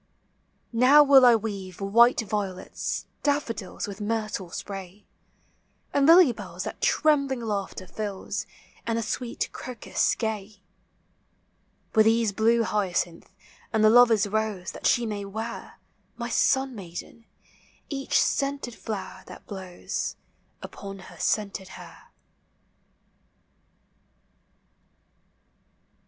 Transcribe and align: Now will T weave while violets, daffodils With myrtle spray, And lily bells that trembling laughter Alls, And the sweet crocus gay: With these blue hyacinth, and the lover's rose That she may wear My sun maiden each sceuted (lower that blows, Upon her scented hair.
Now 0.73 1.03
will 1.03 1.29
T 1.29 1.35
weave 1.35 1.79
while 1.79 2.11
violets, 2.11 3.05
daffodils 3.21 3.87
With 3.87 4.01
myrtle 4.01 4.49
spray, 4.49 5.05
And 5.93 6.07
lily 6.07 6.31
bells 6.31 6.63
that 6.63 6.81
trembling 6.81 7.41
laughter 7.41 7.85
Alls, 7.99 8.47
And 8.87 8.97
the 8.97 9.03
sweet 9.03 9.49
crocus 9.51 10.15
gay: 10.15 10.63
With 11.93 12.07
these 12.07 12.31
blue 12.31 12.63
hyacinth, 12.63 13.29
and 13.71 13.83
the 13.83 13.91
lover's 13.91 14.25
rose 14.25 14.71
That 14.71 14.87
she 14.87 15.05
may 15.05 15.23
wear 15.23 15.77
My 16.17 16.29
sun 16.29 16.73
maiden 16.73 17.27
each 17.87 18.15
sceuted 18.19 18.89
(lower 18.89 19.21
that 19.27 19.45
blows, 19.45 20.15
Upon 20.63 20.97
her 20.97 21.19
scented 21.19 21.67
hair. 21.77 22.07